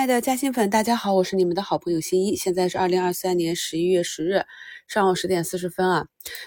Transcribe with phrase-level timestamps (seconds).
[0.00, 2.34] 亲爱的嘉兴粉，大家好，我是你们的好朋友新一。
[2.34, 4.46] 现在是二零二三年十一月十日
[4.88, 6.06] 上午十点四十分啊。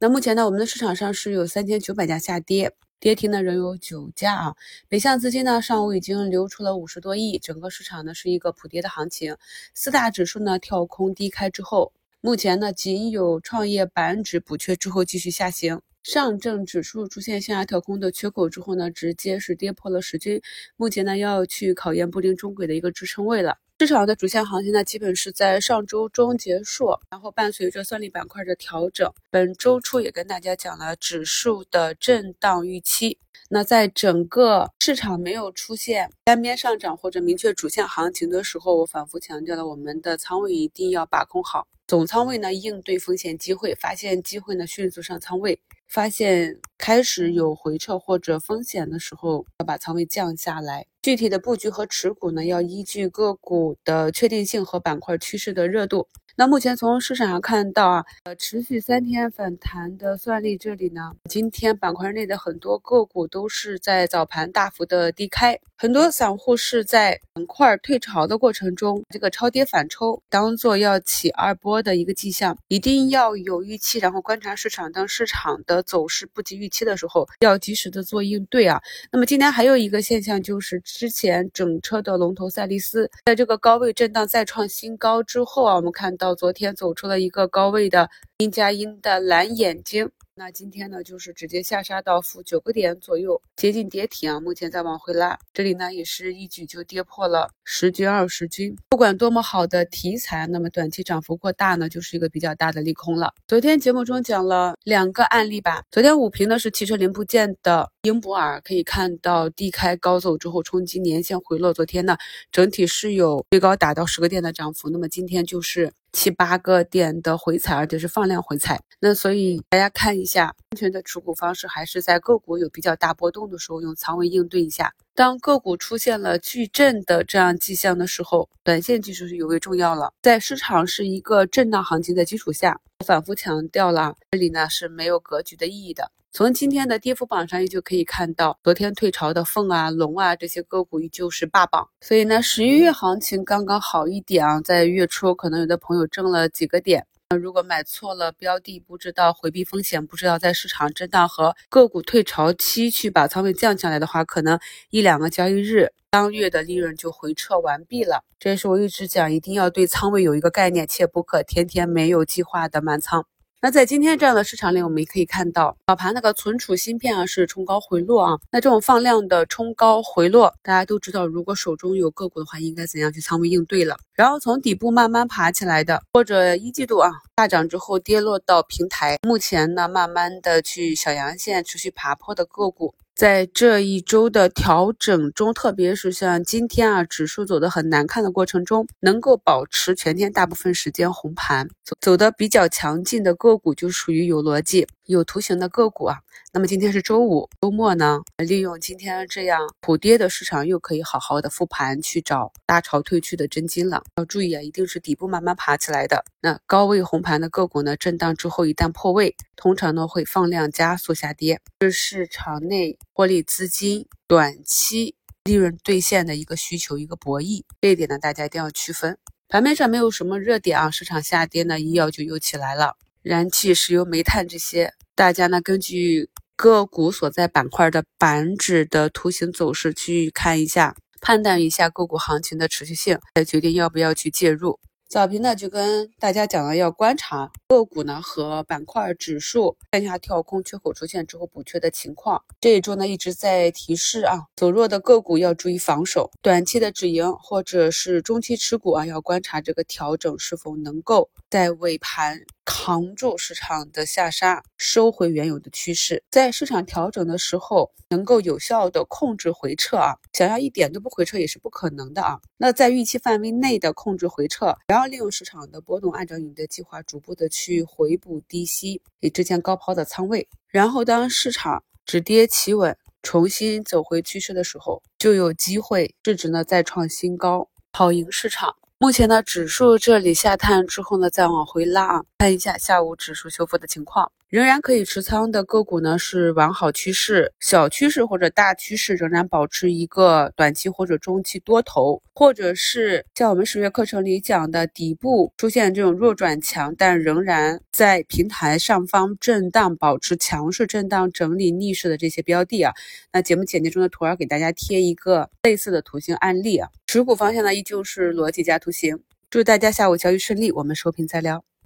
[0.00, 4.54] 那目前呢，我们的市场上是有三千九百家下跌，跌停呢仍有九家啊。
[4.88, 9.36] 北向资金呢，上午已经流出了五十多亿，整个市场呢是一个普跌的行情。
[9.74, 11.92] 四大指数呢跳空低开之后，
[12.22, 15.82] 目前呢仅有创业板指补缺之后继续下行。
[16.04, 20.42] 上证指数出现向下跳空的缺口之后呢，直接是跌破了十均，
[20.76, 23.56] 目前呢要去考验布林中轨的一个支撑位了。
[23.80, 33.18] 市场的主线行情呢，基本是在上周中结束，然后伴随着算力板块的调整，本周初也跟大家讲了指数的震荡预期。
[33.48, 45.58] 那在整个市场没有出现单边上涨或者明确主线行情的时候，我反复强调了我们的仓位一定要把控好，总仓位呢应对风险机会，发现机会呢迅速上仓位。
[45.94, 50.86] 发现开始有回撤或者风险的时候，要把仓位降下来。
[51.02, 56.08] 具体的布局和持股呢，要依据个股的确定性和板块趋势的热度。
[56.36, 78.82] 那目前从市场上看到啊，呃，持续三天反弹的算力这里呢，今天板块内的很多个股都是在早盘大幅的低开，很多散户是在板块退潮的过程中，这个超跌反抽当做要起二波的一个迹象，一定要有预期，然后观察市场，当市场的走势不及预期的时候，要及时的做应对啊。
[79.12, 86.23] 那么今天还有一个现象就是之前整车的龙头赛力斯，在这个高位震荡再创新高之后啊，我们看到。
[86.24, 88.08] 到昨天走出了一个高位的
[88.38, 90.10] 阴加阴的蓝眼睛。
[90.36, 94.40] 那今天呢，就是直接下杀到负九个点左右，接近跌停啊。
[94.40, 98.74] 目前在往回拉，这里呢也是一举就跌破了十均、二十均。
[98.88, 103.32] 不管多么好的题材，那么短期涨幅过大呢，就是一个比较大的利空了。
[103.46, 105.84] 昨天节目中讲了两个案例吧。
[105.92, 112.16] 昨天五评呢是汽车零部件的英博尔，可以看到低开高走之后冲击年线回落，昨天呢
[112.50, 114.90] 整体是有最高达到十个点的涨幅。
[114.90, 118.80] 那么今天就是七八个点的回踩，而且是放量回踩。
[119.00, 120.24] 那所以大家看一。
[120.24, 124.92] 下安全的持股方式，还是在个股有比较大波动的时候用仓位应对一下。
[125.14, 130.12] 当个股出现了巨震的这样迹象的时候，短线技术是尤为重要了。
[130.22, 136.10] 在市场是一个震荡行情的基础下，我反复强调了，这里呢是没有格局的意义的。
[136.36, 141.88] 从今天的跌幅榜上，依旧可以看到，昨天退潮的凤啊、龙啊这些个股依旧是霸榜。
[142.00, 147.06] 所以呢，十一月行情刚刚好一点啊，在月初可能有的朋友挣了几个点。
[147.40, 154.58] 如果买错了标的，不知道回避风险，不知道在市场震荡和个股退潮期去把仓位降下来的话，可能
[154.90, 158.24] 一两个交易日当月的利润就回撤完毕了。
[158.40, 163.24] 这也是我一直讲，一定要对仓位有一个概念，切不可天天没有计划的满仓。
[163.64, 168.38] 那在今天这样的市场里，我们也可以看到早盘那个存储芯片啊是冲高回落啊。
[168.52, 173.96] 那这种放量的冲高回落，大家都知道，如果手中有个股的话，应该怎样去仓位应对了。
[174.12, 182.94] 然后从底部慢慢爬起来的，或者一季度啊大涨之后跌落到平台，目前呢慢慢的去小阳线持续爬坡的个股。
[183.14, 194.88] 在这一周的调整中，特别是像今天啊，指数走的很难看的过程中，能够保持全天大部分时间红盘，走走的比较强劲的个股就属于有逻辑。
[195.06, 196.18] 有图形的个股啊，
[196.52, 204.02] 那么今天是周五，周末呢，利用今天这样普跌的市场，又可以好好的复盘去找大潮退去的真金了。
[204.16, 206.24] 要注意啊，一定是底部慢慢爬起来的。
[206.40, 215.14] 那高位红盘的个股呢，震荡之后一旦破位，通常呢会放量加速下跌，是市场内获利资金短期
[215.44, 217.62] 利润兑现的一个需求，一个博弈。
[217.82, 219.18] 这一点呢，大家一定要区分。
[219.48, 222.96] 盘面上没有什么热点啊，市场下跌呢，医药就又起来了。
[223.24, 234.78] 燃气、石油、煤炭这些，大家呢根据个股所在板块的板指的图形走势去看一下，判断一下个股行情的持续性，再决定要不要去介入。
[235.08, 242.42] 早评呢就跟大家讲了，要观察个股呢和板块指数向下跳空缺口出现之后补缺的情况。
[242.60, 252.42] 这一周呢一直在提示啊，走弱的个股要注意防守，短期的止盈或者是中期持股啊，要观察这个调整是否能够在尾盘。
[252.84, 262.38] 扛住市场的下杀，收回原有的趋势，在市场调整的时候，能够有效的控制回撤啊，想要一点都不回撤也是不可能的啊。
[262.58, 278.76] 那在预期范围内的控制回撤，然后利用市场的波动，按照你的计划逐步的去回补低吸你之前高抛的仓位，然后当市场止跌企稳，重新走回趋势的时候，就有机会市值呢再创新高，跑赢市场。
[278.96, 282.54] 目前呢，指数这里下探之后呢，再往回拉啊，看。
[282.54, 302.92] 一下下午指数修复的情况，仍然可以持仓的个股呢是完好趋势、小趋势或者大趋势仍然保持一个短期或者中期多头，或者是像我们十月课程里讲的底部出现这种弱转强，但仍然在平台上方震荡，保持强势震荡整理逆势的这些标的啊。
[303.32, 306.88] 那节目简介中的图儿给大家贴一个类似的图形案例啊。
[307.08, 309.18] 持股方向呢依旧是逻辑加图形。
[309.50, 311.73] 祝大家下午交易顺利，我们收评再聊。